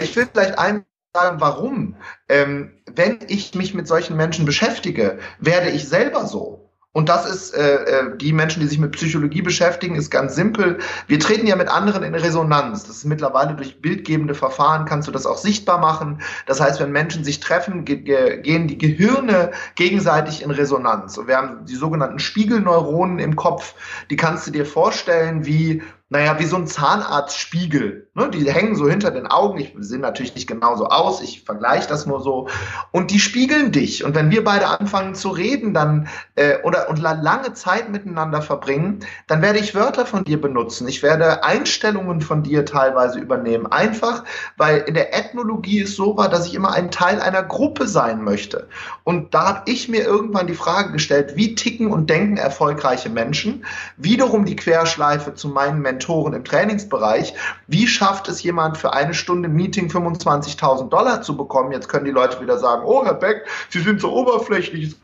Ich 0.00 0.16
will 0.16 0.28
vielleicht 0.32 0.58
ein 0.58 0.84
sagen, 1.14 1.40
warum. 1.40 1.96
Ähm, 2.28 2.72
wenn 2.92 3.20
ich 3.28 3.54
mich 3.54 3.72
mit 3.72 3.86
solchen 3.86 4.16
Menschen 4.16 4.44
beschäftige, 4.44 5.18
werde 5.38 5.70
ich 5.70 5.88
selber 5.88 6.26
so. 6.26 6.63
Und 6.94 7.08
das 7.08 7.28
ist 7.28 7.54
äh, 7.54 7.74
äh, 7.74 8.16
die 8.16 8.32
Menschen, 8.32 8.60
die 8.60 8.68
sich 8.68 8.78
mit 8.78 8.92
Psychologie 8.92 9.42
beschäftigen, 9.42 9.96
ist 9.96 10.12
ganz 10.12 10.36
simpel. 10.36 10.78
Wir 11.08 11.18
treten 11.18 11.44
ja 11.44 11.56
mit 11.56 11.66
anderen 11.66 12.04
in 12.04 12.14
Resonanz. 12.14 12.84
Das 12.84 12.98
ist 12.98 13.04
mittlerweile 13.04 13.54
durch 13.54 13.80
bildgebende 13.80 14.32
Verfahren 14.32 14.84
kannst 14.84 15.08
du 15.08 15.12
das 15.12 15.26
auch 15.26 15.36
sichtbar 15.36 15.78
machen. 15.78 16.20
Das 16.46 16.60
heißt, 16.60 16.78
wenn 16.78 16.92
Menschen 16.92 17.24
sich 17.24 17.40
treffen, 17.40 17.84
ge 17.84 17.96
ge 17.96 18.40
gehen 18.40 18.68
die 18.68 18.78
Gehirne 18.78 19.50
gegenseitig 19.74 20.40
in 20.40 20.52
Resonanz. 20.52 21.18
Und 21.18 21.26
wir 21.26 21.36
haben 21.36 21.66
die 21.66 21.74
sogenannten 21.74 22.20
Spiegelneuronen 22.20 23.18
im 23.18 23.34
Kopf. 23.34 23.74
Die 24.08 24.16
kannst 24.16 24.46
du 24.46 24.52
dir 24.52 24.64
vorstellen 24.64 25.44
wie 25.44 25.82
naja, 26.10 26.38
wie 26.38 26.44
so 26.44 26.56
ein 26.56 26.66
Zahnarztspiegel. 26.66 28.08
Ne? 28.14 28.28
Die 28.28 28.52
hängen 28.52 28.76
so 28.76 28.86
hinter 28.88 29.10
den 29.10 29.26
Augen. 29.26 29.58
Ich 29.58 29.74
sehe 29.78 29.98
natürlich 29.98 30.34
nicht 30.34 30.46
genauso 30.46 30.88
aus. 30.88 31.22
Ich 31.22 31.44
vergleiche 31.44 31.88
das 31.88 32.04
nur 32.04 32.20
so. 32.20 32.48
Und 32.92 33.10
die 33.10 33.18
spiegeln 33.18 33.72
dich. 33.72 34.04
Und 34.04 34.14
wenn 34.14 34.30
wir 34.30 34.44
beide 34.44 34.66
anfangen 34.66 35.14
zu 35.14 35.30
reden, 35.30 35.72
dann 35.72 36.08
äh, 36.36 36.58
oder 36.62 36.90
und 36.90 37.00
lange 37.00 37.54
Zeit 37.54 37.88
miteinander 37.88 38.42
verbringen, 38.42 39.00
dann 39.28 39.40
werde 39.40 39.58
ich 39.58 39.74
Wörter 39.74 40.04
von 40.04 40.24
dir 40.24 40.38
benutzen. 40.38 40.86
Ich 40.88 41.02
werde 41.02 41.42
Einstellungen 41.42 42.20
von 42.20 42.42
dir 42.42 42.66
teilweise 42.66 43.18
übernehmen. 43.18 43.66
Einfach, 43.66 44.24
weil 44.58 44.80
in 44.80 44.92
der 44.92 45.14
Ethnologie 45.14 45.80
es 45.80 45.96
so 45.96 46.18
war, 46.18 46.28
dass 46.28 46.46
ich 46.46 46.54
immer 46.54 46.72
ein 46.74 46.90
Teil 46.90 47.18
einer 47.18 47.42
Gruppe 47.42 47.88
sein 47.88 48.22
möchte. 48.22 48.68
Und 49.04 49.32
da 49.32 49.46
habe 49.46 49.70
ich 49.70 49.88
mir 49.88 50.04
irgendwann 50.04 50.46
die 50.46 50.54
Frage 50.54 50.92
gestellt, 50.92 51.32
wie 51.34 51.54
ticken 51.54 51.90
und 51.90 52.10
denken 52.10 52.36
erfolgreiche 52.36 53.08
Menschen? 53.08 53.64
Wiederum 53.96 54.44
die 54.44 54.56
Querschleife 54.56 55.34
zu 55.34 55.48
meinen 55.48 55.80
Menschen 55.80 55.93
Mentoren 55.94 56.34
im 56.34 56.44
Trainingsbereich. 56.44 57.34
Wie 57.68 57.86
schafft 57.86 58.28
es 58.28 58.42
jemand 58.42 58.76
für 58.76 58.92
eine 58.92 59.14
Stunde 59.14 59.48
Meeting 59.48 59.88
25.000 59.88 60.88
Dollar 60.88 61.22
zu 61.22 61.36
bekommen? 61.36 61.72
Jetzt 61.72 61.88
können 61.88 62.04
die 62.04 62.10
Leute 62.10 62.40
wieder 62.40 62.58
sagen, 62.58 62.82
oh 62.84 63.04
Herr 63.04 63.14
Beck, 63.14 63.46
Sie 63.70 63.80
sind 63.80 64.00
so 64.00 64.12
oberflächlich, 64.12 64.96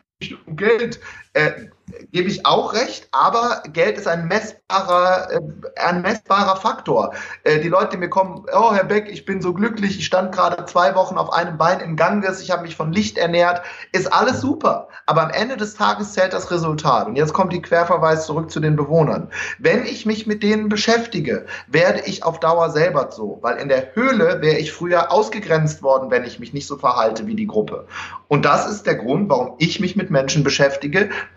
Geld. 0.61 1.01
Äh, 1.33 1.69
gebe 2.13 2.29
ich 2.29 2.47
auch 2.47 2.73
recht, 2.73 3.09
aber 3.13 3.63
Geld 3.73 3.99
ist 3.99 4.09
ein 4.09 4.27
messbarer, 4.27 5.31
äh, 5.31 5.41
ein 5.81 6.03
messbarer 6.03 6.57
Faktor. 6.57 7.15
Äh, 7.45 7.61
die 7.61 7.69
Leute, 7.69 7.91
die 7.93 7.97
mir 7.99 8.09
kommen, 8.09 8.47
oh 8.53 8.73
Herr 8.73 8.85
Beck, 8.85 9.09
ich 9.09 9.25
bin 9.25 9.41
so 9.41 9.53
glücklich, 9.53 9.99
ich 9.99 10.07
stand 10.07 10.33
gerade 10.33 10.65
zwei 10.67 10.95
Wochen 10.95 11.19
auf 11.19 11.33
einem 11.33 11.59
Bein 11.59 11.81
im 11.81 11.97
Ganges, 11.97 12.41
ich 12.41 12.51
habe 12.51 12.63
mich 12.63 12.77
von 12.77 12.93
Licht 12.93 13.19
ernährt, 13.19 13.63
ist 13.93 14.13
alles 14.13 14.41
super. 14.41 14.89
Aber 15.07 15.23
am 15.23 15.31
Ende 15.31 15.57
des 15.57 15.75
Tages 15.75 16.13
zählt 16.13 16.33
das 16.33 16.51
Resultat. 16.51 17.07
Und 17.07 17.17
jetzt 17.17 17.33
kommt 17.33 17.53
die 17.53 17.63
Querverweis 17.63 18.27
zurück 18.27 18.51
zu 18.51 18.61
den 18.61 18.77
Bewohnern. 18.77 19.29
Wenn 19.59 19.85
ich 19.85 20.07
mich 20.07 20.27
mit 20.27 20.43
denen 20.43 20.69
beschäftige, 20.69 21.47
werde 21.67 22.03
ich 22.07 22.25
auf 22.25 22.41
Dauer 22.41 22.71
selber 22.71 23.11
so, 23.11 23.39
weil 23.41 23.57
in 23.57 23.69
der 23.69 23.95
Höhle 23.95 24.41
wäre 24.41 24.59
ich 24.59 24.73
früher 24.73 25.11
ausgegrenzt 25.11 25.83
worden, 25.83 26.11
wenn 26.11 26.25
ich 26.25 26.39
mich 26.39 26.53
nicht 26.53 26.67
so 26.67 26.77
verhalte 26.77 27.27
wie 27.27 27.35
die 27.35 27.47
Gruppe. 27.47 27.87
Und 28.29 28.45
das 28.45 28.71
ist 28.71 28.87
der 28.87 28.97
Grund, 28.97 29.29
warum 29.29 29.55
ich 29.59 29.81
mich 29.81 29.97
mit 29.97 30.11
Menschen 30.11 30.45
beschäftige, 30.45 30.50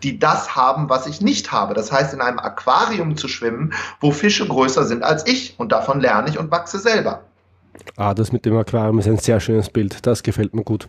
die 0.02 0.18
das 0.18 0.56
haben, 0.56 0.88
was 0.88 1.06
ich 1.06 1.20
nicht 1.20 1.52
habe. 1.52 1.74
Das 1.74 1.92
heißt, 1.92 2.14
in 2.14 2.20
einem 2.20 2.38
Aquarium 2.38 3.16
zu 3.16 3.28
schwimmen, 3.28 3.72
wo 4.00 4.10
Fische 4.10 4.46
größer 4.46 4.84
sind 4.84 5.02
als 5.02 5.26
ich. 5.26 5.54
Und 5.58 5.72
davon 5.72 6.00
lerne 6.00 6.28
ich 6.28 6.38
und 6.38 6.50
wachse 6.50 6.78
selber. 6.78 7.24
Ah, 7.96 8.14
das 8.14 8.32
mit 8.32 8.44
dem 8.44 8.56
Aquarium 8.56 8.98
ist 8.98 9.08
ein 9.08 9.18
sehr 9.18 9.40
schönes 9.40 9.70
Bild. 9.70 10.06
Das 10.06 10.22
gefällt 10.22 10.54
mir 10.54 10.64
gut. 10.64 10.88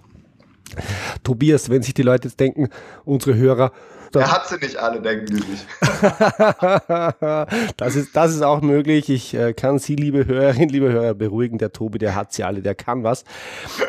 Tobias, 1.23 1.69
wenn 1.69 1.83
sich 1.83 1.93
die 1.93 2.01
Leute 2.01 2.27
jetzt 2.27 2.39
denken, 2.39 2.69
unsere 3.05 3.35
Hörer, 3.35 3.71
er 4.13 4.31
hat 4.31 4.47
sie 4.47 4.55
nicht 4.57 4.77
alle, 4.77 5.01
denken 5.01 5.25
die 5.25 5.41
sich. 5.41 5.65
das, 7.77 7.95
ist, 7.95 8.15
das 8.15 8.33
ist 8.33 8.41
auch 8.41 8.61
möglich. 8.61 9.09
Ich 9.09 9.33
äh, 9.33 9.53
kann 9.53 9.79
Sie, 9.79 9.95
liebe 9.95 10.25
Hörerinnen, 10.25 10.69
liebe 10.69 10.91
Hörer, 10.91 11.13
beruhigen. 11.13 11.57
Der 11.57 11.73
Tobi, 11.73 11.97
der 11.97 12.15
hat 12.15 12.31
sie 12.33 12.43
alle, 12.43 12.61
der 12.61 12.75
kann 12.75 13.03
was. 13.03 13.23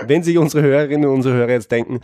Wenn 0.04 0.22
sich 0.22 0.38
unsere 0.38 0.64
Hörerinnen 0.64 1.08
und 1.08 1.16
unsere 1.16 1.36
Hörer 1.36 1.50
jetzt 1.50 1.70
denken, 1.70 2.00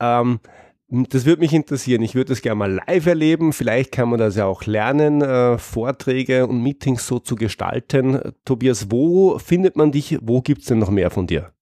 ähm, 0.00 0.40
das 0.88 1.24
würde 1.24 1.40
mich 1.40 1.52
interessieren. 1.52 2.02
Ich 2.02 2.14
würde 2.14 2.30
das 2.32 2.42
gerne 2.42 2.56
mal 2.56 2.72
live 2.72 3.06
erleben. 3.06 3.52
Vielleicht 3.52 3.92
kann 3.92 4.08
man 4.08 4.18
das 4.18 4.36
ja 4.36 4.46
auch 4.46 4.64
lernen, 4.66 5.20
äh, 5.20 5.58
Vorträge 5.58 6.46
und 6.46 6.62
Meetings 6.62 7.06
so 7.06 7.18
zu 7.18 7.34
gestalten. 7.34 8.32
Tobias, 8.44 8.90
wo 8.90 9.38
findet 9.38 9.76
man 9.76 9.90
dich? 9.90 10.18
Wo 10.22 10.42
gibt 10.42 10.62
es 10.62 10.68
denn 10.68 10.78
noch 10.78 10.90
mehr 10.90 11.10
von 11.10 11.26
dir? 11.26 11.52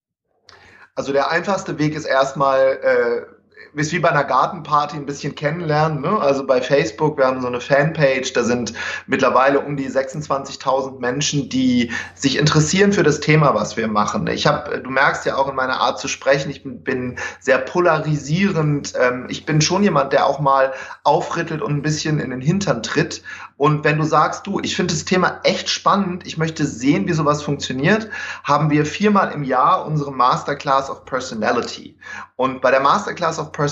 Also 0.95 1.12
der 1.12 1.31
einfachste 1.31 1.78
Weg 1.78 1.95
ist 1.95 2.04
erstmal 2.04 2.78
äh, 2.83 3.34
ist 3.75 3.93
wie 3.93 3.99
bei 3.99 4.11
einer 4.11 4.25
Gartenparty 4.25 4.97
ein 4.97 5.07
bisschen 5.07 5.35
kennenlernen. 5.35 6.00
Ne? 6.00 6.21
Also 6.21 6.47
bei 6.47 6.61
Facebook, 6.61 7.19
wir 7.19 7.26
haben 7.26 7.40
so 7.40 7.47
eine 7.47 7.61
Fanpage, 7.61 8.33
da 8.33 8.45
sind 8.45 8.73
mittlerweile 9.07 9.61
um 9.61 9.76
die 9.76 9.88
26.000 9.88 11.00
Menschen, 11.00 11.49
die 11.49 11.90
sich 12.14 12.38
interessieren 12.38 12.93
für 12.93 13.02
das 13.02 13.21
Thema, 13.21 13.54
was 13.54 13.76
wir 13.76 13.88
machen. 13.88 14.26
Ich 14.28 14.47
habe, 14.47 14.81
du 14.81 14.90
merkst 14.90 15.26
ja 15.26 15.37
auch 15.37 15.49
in 15.49 15.57
meiner 15.57 15.81
Art 15.81 15.99
zu 15.99 16.09
sprechen, 16.09 16.50
ich 16.50 16.62
bin, 16.64 17.16
sehr 17.40 17.59
polarisierend. 17.59 18.93
Ähm, 19.00 19.26
ich 19.28 19.47
bin 19.47 19.61
schon 19.61 19.83
jemand, 19.83 20.12
der 20.12 20.26
auch 20.26 20.38
mal 20.38 20.73
aufrittelt 21.02 21.62
und 21.62 21.73
ein 21.73 21.83
bisschen 21.83 22.21
in 22.21 22.31
den 22.31 22.40
Hintern 22.40 22.83
tritt. 22.83 23.23
Und 23.57 23.85
wenn 23.85 23.99
du 23.99 24.04
sagst, 24.04 24.47
du, 24.47 24.61
ich 24.61 24.75
finde 24.75 24.93
das 24.93 25.04
Thema 25.04 25.40
echt 25.45 25.69
spannend, 25.69 26.26
ich 26.26 26.37
möchte 26.37 26.66
sehen, 26.66 27.07
wie 27.07 27.12
sowas 27.12 27.43
funktioniert, 27.43 28.09
haben 28.43 28.71
wir 28.71 28.85
viermal 28.85 29.31
im 29.33 29.45
Jahr 29.45 29.87
unsere 29.87 30.12
Masterclass 30.12 30.90
of 30.90 31.04
Personality. 31.04 31.97
Und 32.37 32.61
bei 32.61 32.73
der 32.73 32.81
Masterclass 32.81 33.38
of 33.38 33.52
Personality 33.52 33.63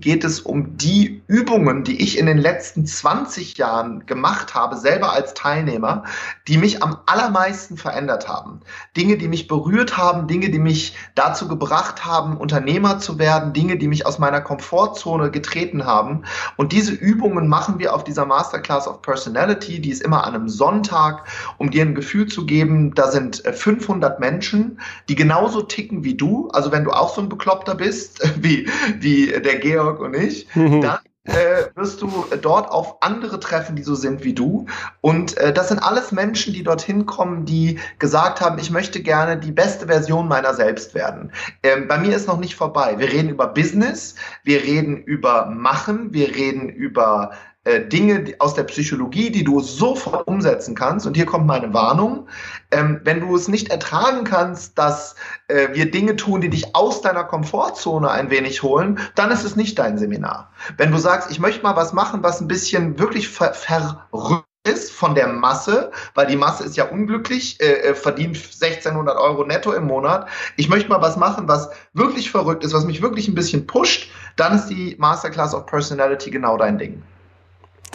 geht 0.00 0.24
es 0.24 0.40
um 0.40 0.76
die 0.76 1.22
Übungen, 1.26 1.84
die 1.84 2.02
ich 2.02 2.18
in 2.18 2.26
den 2.26 2.38
letzten 2.38 2.86
20 2.86 3.56
Jahren 3.58 4.06
gemacht 4.06 4.54
habe, 4.54 4.76
selber 4.76 5.12
als 5.12 5.34
Teilnehmer, 5.34 6.04
die 6.48 6.58
mich 6.58 6.82
am 6.82 6.98
allermeisten 7.06 7.76
verändert 7.76 8.28
haben. 8.28 8.60
Dinge, 8.96 9.16
die 9.16 9.28
mich 9.28 9.48
berührt 9.48 9.96
haben, 9.96 10.26
Dinge, 10.26 10.50
die 10.50 10.58
mich 10.58 10.96
dazu 11.14 11.48
gebracht 11.48 12.04
haben, 12.04 12.36
Unternehmer 12.36 12.98
zu 12.98 13.18
werden, 13.18 13.52
Dinge, 13.52 13.76
die 13.76 13.88
mich 13.88 14.06
aus 14.06 14.18
meiner 14.18 14.40
Komfortzone 14.40 15.30
getreten 15.30 15.86
haben. 15.86 16.24
Und 16.56 16.72
diese 16.72 16.92
Übungen 16.92 17.48
machen 17.48 17.78
wir 17.78 17.94
auf 17.94 18.04
dieser 18.04 18.26
Masterclass 18.26 18.88
of 18.88 19.02
Personality, 19.02 19.80
die 19.80 19.90
ist 19.90 20.02
immer 20.02 20.24
an 20.26 20.34
einem 20.34 20.48
Sonntag, 20.48 21.26
um 21.58 21.70
dir 21.70 21.82
ein 21.82 21.94
Gefühl 21.94 22.26
zu 22.26 22.46
geben, 22.46 22.94
da 22.94 23.10
sind 23.10 23.42
500 23.46 24.16
äh, 24.16 24.20
Menschen, 24.20 24.80
die 25.08 25.14
genauso 25.14 25.62
ticken 25.62 26.04
wie 26.04 26.16
du. 26.16 26.48
Also 26.48 26.72
wenn 26.72 26.84
du 26.84 26.90
auch 26.90 27.14
so 27.14 27.20
ein 27.20 27.28
Bekloppter 27.28 27.74
bist, 27.74 28.20
wie, 28.42 28.68
wie 28.98 29.19
der 29.26 29.58
Georg 29.58 30.00
und 30.00 30.14
ich, 30.14 30.46
mhm. 30.54 30.80
dann 30.80 30.98
äh, 31.24 31.64
wirst 31.74 32.00
du 32.00 32.24
dort 32.40 32.70
auf 32.70 33.02
andere 33.02 33.40
treffen, 33.40 33.76
die 33.76 33.82
so 33.82 33.94
sind 33.94 34.24
wie 34.24 34.34
du. 34.34 34.66
Und 35.00 35.36
äh, 35.36 35.52
das 35.52 35.68
sind 35.68 35.78
alles 35.78 36.12
Menschen, 36.12 36.54
die 36.54 36.62
dorthin 36.62 37.06
kommen, 37.06 37.44
die 37.44 37.78
gesagt 37.98 38.40
haben, 38.40 38.58
ich 38.58 38.70
möchte 38.70 39.02
gerne 39.02 39.38
die 39.38 39.52
beste 39.52 39.86
Version 39.86 40.28
meiner 40.28 40.54
selbst 40.54 40.94
werden. 40.94 41.32
Ähm, 41.62 41.88
bei 41.88 41.98
mir 41.98 42.16
ist 42.16 42.26
noch 42.26 42.38
nicht 42.38 42.56
vorbei. 42.56 42.98
Wir 42.98 43.12
reden 43.12 43.28
über 43.28 43.48
Business, 43.48 44.14
wir 44.44 44.62
reden 44.62 44.96
über 44.96 45.46
Machen, 45.46 46.12
wir 46.12 46.34
reden 46.34 46.68
über 46.68 47.32
äh, 47.64 47.80
Dinge 47.86 48.34
aus 48.38 48.54
der 48.54 48.64
Psychologie, 48.64 49.30
die 49.30 49.44
du 49.44 49.60
sofort 49.60 50.26
umsetzen 50.26 50.74
kannst. 50.74 51.06
Und 51.06 51.14
hier 51.14 51.26
kommt 51.26 51.46
meine 51.46 51.74
Warnung. 51.74 52.26
Ähm, 52.70 53.00
wenn 53.04 53.20
du 53.20 53.36
es 53.36 53.48
nicht 53.48 53.68
ertragen 53.68 54.24
kannst, 54.24 54.78
dass 54.78 55.14
äh, 55.48 55.68
wir 55.72 55.90
Dinge 55.90 56.16
tun, 56.16 56.40
die 56.40 56.48
dich 56.48 56.74
aus 56.74 57.02
deiner 57.02 57.24
Komfortzone 57.24 58.10
ein 58.10 58.30
wenig 58.30 58.62
holen, 58.62 58.98
dann 59.14 59.30
ist 59.30 59.44
es 59.44 59.56
nicht 59.56 59.78
dein 59.78 59.98
Seminar. 59.98 60.50
Wenn 60.78 60.90
du 60.90 60.96
sagst, 60.96 61.30
ich 61.30 61.38
möchte 61.38 61.62
mal 61.62 61.76
was 61.76 61.92
machen, 61.92 62.22
was 62.22 62.40
ein 62.40 62.48
bisschen 62.48 62.98
wirklich 62.98 63.28
ver 63.28 63.52
verrückt 63.52 64.46
ist 64.66 64.90
von 64.90 65.14
der 65.14 65.28
Masse, 65.28 65.90
weil 66.14 66.26
die 66.26 66.36
Masse 66.36 66.64
ist 66.64 66.78
ja 66.78 66.84
unglücklich, 66.84 67.60
äh, 67.60 67.90
äh 67.90 67.94
verdient 67.94 68.36
1600 68.36 69.18
Euro 69.18 69.44
netto 69.44 69.72
im 69.72 69.86
Monat. 69.86 70.28
Ich 70.56 70.70
möchte 70.70 70.88
mal 70.88 71.02
was 71.02 71.18
machen, 71.18 71.46
was 71.46 71.68
wirklich 71.92 72.30
verrückt 72.30 72.64
ist, 72.64 72.72
was 72.72 72.86
mich 72.86 73.02
wirklich 73.02 73.28
ein 73.28 73.34
bisschen 73.34 73.66
pusht, 73.66 74.10
dann 74.36 74.54
ist 74.54 74.68
die 74.68 74.96
Masterclass 74.98 75.54
of 75.54 75.66
Personality 75.66 76.30
genau 76.30 76.56
dein 76.56 76.78
Ding. 76.78 77.02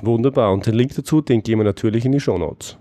Wunderbar. 0.03 0.51
Und 0.51 0.65
den 0.65 0.75
Link 0.75 0.95
dazu, 0.95 1.21
den 1.21 1.43
gehen 1.43 1.59
wir 1.59 1.63
natürlich 1.63 2.05
in 2.05 2.11
die 2.11 2.19
Show 2.19 2.37
Notes. 2.37 2.77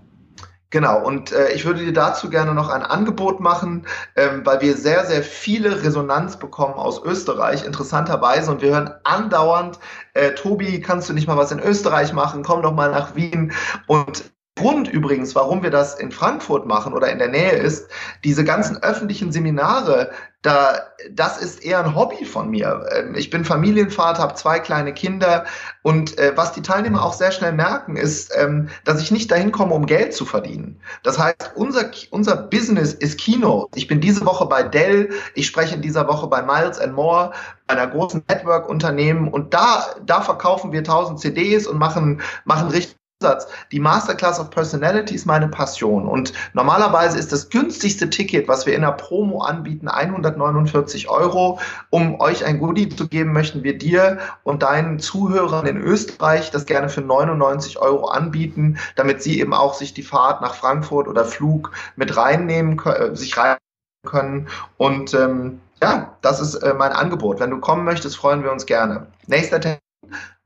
Genau, 0.71 1.05
und 1.05 1.31
äh, 1.31 1.53
ich 1.53 1.63
würde 1.63 1.85
dir 1.85 1.93
dazu 1.93 2.29
gerne 2.29 2.53
noch 2.53 2.69
ein 2.69 2.81
Angebot 2.81 3.39
machen, 3.39 3.85
ähm, 4.15 4.41
weil 4.43 4.59
wir 4.61 4.75
sehr, 4.75 5.05
sehr 5.05 5.23
viele 5.23 5.83
Resonanz 5.83 6.37
bekommen 6.37 6.73
aus 6.73 7.01
Österreich, 7.03 7.63
interessanterweise. 7.63 8.51
Und 8.51 8.61
wir 8.61 8.71
hören 8.71 8.93
andauernd, 9.03 9.79
äh, 10.15 10.31
Tobi, 10.31 10.81
kannst 10.81 11.07
du 11.07 11.13
nicht 11.13 11.27
mal 11.27 11.37
was 11.37 11.51
in 11.51 11.59
Österreich 11.59 12.11
machen? 12.13 12.43
Komm 12.43 12.61
doch 12.61 12.73
mal 12.73 12.91
nach 12.91 13.15
Wien. 13.15 13.53
Und 13.87 14.25
Grund 14.57 14.87
übrigens, 14.87 15.35
warum 15.35 15.63
wir 15.63 15.69
das 15.69 15.99
in 15.99 16.11
Frankfurt 16.11 16.65
machen 16.65 16.93
oder 16.93 17.11
in 17.11 17.19
der 17.19 17.27
Nähe 17.27 17.51
ist, 17.51 17.89
diese 18.23 18.45
ganzen 18.45 18.81
öffentlichen 18.81 19.33
Seminare, 19.33 20.11
da, 20.45 20.79
das 21.09 21.39
ist 21.39 21.63
eher 21.65 21.83
ein 21.83 21.95
Hobby 21.95 22.23
von 22.23 22.49
mir. 22.49 22.85
Ähm, 22.95 23.15
ich 23.15 23.29
bin 23.31 23.43
Familienvater, 23.43 24.21
habe 24.21 24.35
zwei 24.35 24.59
kleine 24.59 24.93
Kinder 24.93 25.45
und 25.81 26.17
äh, 26.19 26.33
was 26.35 26.51
die 26.51 26.61
Teilnehmer 26.61 27.03
auch 27.03 27.13
sehr 27.13 27.31
schnell 27.31 27.53
merken, 27.53 27.95
ist, 27.95 28.31
ähm, 28.37 28.69
dass 28.83 29.01
ich 29.01 29.11
nicht 29.11 29.31
dahin 29.31 29.51
komme, 29.51 29.73
um 29.73 29.87
Geld 29.87 30.13
zu 30.13 30.23
verdienen. 30.23 30.79
Das 31.01 31.17
heißt, 31.17 31.53
unser, 31.55 31.89
unser 32.11 32.35
Business 32.37 32.93
ist 32.93 33.19
Kino. 33.19 33.67
Ich 33.73 33.87
bin 33.87 34.01
diese 34.01 34.25
Woche 34.25 34.45
bei 34.45 34.61
Dell, 34.61 35.09
ich 35.33 35.47
spreche 35.47 35.75
in 35.75 35.81
dieser 35.81 36.07
Woche 36.07 36.27
bei 36.27 36.43
Miles 36.43 36.79
and 36.79 36.93
More, 36.93 37.31
einer 37.67 37.87
großen 37.87 38.23
Network-Unternehmen 38.29 39.27
und 39.27 39.53
da, 39.53 39.95
da 40.05 40.21
verkaufen 40.21 40.71
wir 40.71 40.79
1000 40.79 41.19
CDs 41.19 41.65
und 41.65 41.79
machen, 41.79 42.21
machen 42.43 42.67
richtig 42.67 42.97
Zusatz, 43.25 43.47
die 43.71 43.79
Masterclass 43.79 44.39
of 44.39 44.51
Personality 44.51 45.15
ist 45.15 45.25
meine 45.25 45.47
Passion 45.47 46.07
und 46.07 46.33
normalerweise 46.53 47.17
ist 47.17 47.31
das 47.31 47.49
günstigste 47.49 48.09
Ticket, 48.09 48.47
was 48.47 48.67
wir 48.67 48.75
in 48.75 48.81
der 48.81 48.91
Promo 48.91 49.41
anbieten, 49.41 49.87
149 49.87 51.09
Euro. 51.09 51.59
Um 51.89 52.19
euch 52.19 52.45
ein 52.45 52.59
Goodie 52.59 52.89
zu 52.89 53.07
geben, 53.07 53.33
möchten 53.33 53.63
wir 53.63 53.77
dir 53.77 54.19
und 54.43 54.61
deinen 54.61 54.99
Zuhörern 54.99 55.65
in 55.65 55.77
Österreich 55.77 56.51
das 56.51 56.67
gerne 56.67 56.89
für 56.89 57.01
99 57.01 57.79
Euro 57.79 58.05
anbieten, 58.05 58.77
damit 58.95 59.23
sie 59.23 59.39
eben 59.39 59.53
auch 59.53 59.73
sich 59.73 59.95
die 59.95 60.03
Fahrt 60.03 60.41
nach 60.41 60.53
Frankfurt 60.53 61.07
oder 61.07 61.25
Flug 61.25 61.71
mit 61.95 62.15
reinnehmen, 62.15 62.79
äh, 62.85 63.15
sich 63.15 63.37
rein 63.37 63.57
können 64.05 64.47
und 64.77 65.15
ähm, 65.15 65.61
ja, 65.81 66.15
das 66.21 66.39
ist 66.39 66.55
äh, 66.55 66.75
mein 66.75 66.91
Angebot. 66.91 67.39
Wenn 67.39 67.49
du 67.49 67.59
kommen 67.59 67.85
möchtest, 67.85 68.17
freuen 68.17 68.43
wir 68.43 68.51
uns 68.51 68.67
gerne. 68.67 69.07
Nächster 69.27 69.59
Termin 69.59 69.79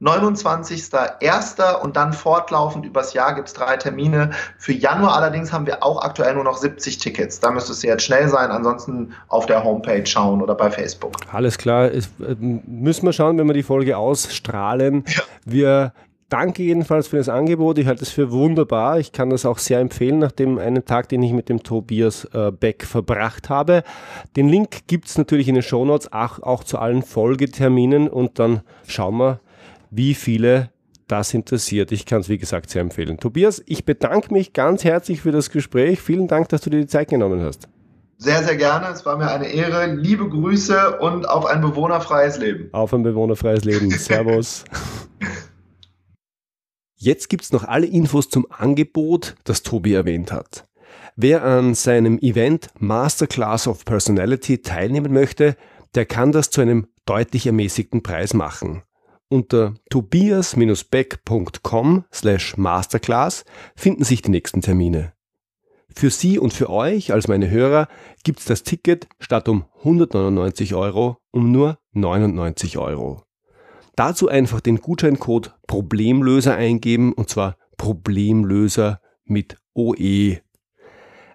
29.01. 0.01 1.81
und 1.81 1.97
dann 1.97 2.13
fortlaufend 2.13 2.85
übers 2.85 3.13
Jahr 3.13 3.35
gibt 3.35 3.49
es 3.49 3.53
drei 3.53 3.75
Termine. 3.75 4.31
Für 4.57 4.71
Januar 4.71 5.13
allerdings 5.15 5.51
haben 5.51 5.65
wir 5.65 5.83
auch 5.83 6.01
aktuell 6.01 6.35
nur 6.35 6.45
noch 6.45 6.57
70 6.57 6.99
Tickets. 6.99 7.39
Da 7.41 7.51
müsstest 7.51 7.83
du 7.83 7.87
jetzt 7.87 8.03
schnell 8.03 8.29
sein, 8.29 8.49
ansonsten 8.49 9.13
auf 9.27 9.45
der 9.45 9.63
Homepage 9.63 10.05
schauen 10.05 10.41
oder 10.41 10.55
bei 10.55 10.71
Facebook. 10.71 11.13
Alles 11.33 11.57
klar, 11.57 11.91
es, 11.91 12.05
äh, 12.19 12.35
müssen 12.39 13.05
wir 13.05 13.13
schauen, 13.13 13.37
wenn 13.37 13.47
wir 13.47 13.53
die 13.53 13.63
Folge 13.63 13.97
ausstrahlen. 13.97 15.03
Ja. 15.07 15.21
Wir 15.43 15.93
danke 16.29 16.63
jedenfalls 16.63 17.07
für 17.07 17.17
das 17.17 17.27
Angebot. 17.27 17.77
Ich 17.77 17.87
halte 17.87 18.03
es 18.03 18.09
für 18.09 18.31
wunderbar. 18.31 18.99
Ich 18.99 19.11
kann 19.11 19.29
das 19.29 19.45
auch 19.45 19.57
sehr 19.57 19.79
empfehlen, 19.79 20.19
nach 20.19 20.31
dem 20.31 20.59
einen 20.59 20.85
Tag, 20.85 21.09
den 21.09 21.21
ich 21.23 21.33
mit 21.33 21.49
dem 21.49 21.63
Tobias 21.63 22.25
äh, 22.33 22.51
Beck 22.51 22.85
verbracht 22.85 23.49
habe. 23.49 23.83
Den 24.37 24.47
Link 24.47 24.87
gibt 24.87 25.07
es 25.07 25.17
natürlich 25.17 25.49
in 25.49 25.55
den 25.55 25.63
Shownotes, 25.63 26.13
auch, 26.13 26.41
auch 26.41 26.63
zu 26.63 26.77
allen 26.79 27.01
Folgeterminen 27.01 28.07
und 28.07 28.39
dann 28.39 28.61
schauen 28.87 29.17
wir, 29.17 29.39
wie 29.91 30.13
viele 30.13 30.71
das 31.07 31.33
interessiert. 31.33 31.91
Ich 31.91 32.05
kann 32.05 32.21
es, 32.21 32.29
wie 32.29 32.37
gesagt, 32.37 32.69
sehr 32.69 32.81
empfehlen. 32.81 33.17
Tobias, 33.17 33.61
ich 33.65 33.85
bedanke 33.85 34.31
mich 34.31 34.53
ganz 34.53 34.83
herzlich 34.83 35.21
für 35.21 35.31
das 35.31 35.49
Gespräch. 35.49 36.01
Vielen 36.01 36.27
Dank, 36.27 36.49
dass 36.49 36.61
du 36.61 36.69
dir 36.69 36.81
die 36.81 36.87
Zeit 36.87 37.09
genommen 37.09 37.41
hast. 37.41 37.67
Sehr, 38.17 38.43
sehr 38.43 38.57
gerne. 38.57 38.87
Es 38.87 39.05
war 39.05 39.17
mir 39.17 39.31
eine 39.31 39.47
Ehre. 39.47 39.93
Liebe 39.95 40.27
Grüße 40.27 40.99
und 40.99 41.27
auf 41.27 41.45
ein 41.45 41.61
bewohnerfreies 41.61 42.37
Leben. 42.37 42.69
Auf 42.73 42.93
ein 42.93 43.03
bewohnerfreies 43.03 43.63
Leben. 43.63 43.89
Servus. 43.97 44.65
Jetzt 46.95 47.29
gibt 47.29 47.45
es 47.45 47.53
noch 47.53 47.63
alle 47.63 47.85
Infos 47.85 48.29
zum 48.29 48.45
Angebot, 48.51 49.35
das 49.45 49.63
Tobi 49.63 49.93
erwähnt 49.93 50.33
hat. 50.33 50.67
Wer 51.15 51.43
an 51.43 51.75
seinem 51.75 52.19
Event 52.19 52.67
Masterclass 52.77 53.67
of 53.67 53.85
Personality 53.85 54.61
teilnehmen 54.61 55.13
möchte, 55.13 55.55
der 55.95 56.05
kann 56.05 56.33
das 56.33 56.49
zu 56.49 56.59
einem 56.59 56.87
deutlich 57.05 57.47
ermäßigten 57.47 58.03
Preis 58.03 58.33
machen. 58.33 58.83
Unter 59.31 59.75
tobias-beck.com 59.91 62.05
slash 62.11 62.57
masterclass 62.57 63.45
finden 63.75 64.03
sich 64.03 64.23
die 64.23 64.31
nächsten 64.31 64.61
Termine. 64.61 65.13
Für 65.95 66.09
Sie 66.09 66.39
und 66.39 66.51
für 66.51 66.69
euch 66.69 67.13
als 67.13 67.27
meine 67.27 67.49
Hörer 67.49 67.87
gibt's 68.23 68.45
das 68.45 68.63
Ticket 68.63 69.07
statt 69.19 69.49
um 69.49 69.65
199 69.79 70.73
Euro 70.73 71.17
um 71.31 71.51
nur 71.51 71.77
99 71.93 72.77
Euro. 72.77 73.23
Dazu 73.95 74.29
einfach 74.29 74.61
den 74.61 74.77
Gutscheincode 74.77 75.55
Problemlöser 75.67 76.55
eingeben 76.55 77.13
und 77.13 77.29
zwar 77.29 77.57
Problemlöser 77.77 79.01
mit 79.25 79.57
OE. 79.73 80.37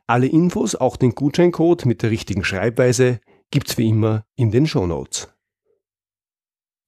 Alle 0.06 0.26
Infos, 0.26 0.74
auch 0.74 0.96
den 0.96 1.14
Gutscheincode 1.14 1.86
mit 1.86 2.02
der 2.02 2.10
richtigen 2.10 2.44
Schreibweise, 2.44 3.20
gibt's 3.50 3.78
wie 3.78 3.88
immer 3.88 4.24
in 4.34 4.50
den 4.50 4.66
Show 4.66 4.86
Notes. 4.86 5.33